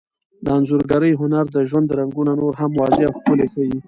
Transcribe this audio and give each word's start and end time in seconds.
د 0.43 0.47
انځورګرۍ 0.57 1.13
هنر 1.21 1.45
د 1.51 1.57
ژوند 1.69 1.87
رنګونه 1.99 2.31
نور 2.39 2.53
هم 2.61 2.71
واضح 2.79 3.01
او 3.07 3.13
ښکلي 3.17 3.47
ښيي. 3.53 3.77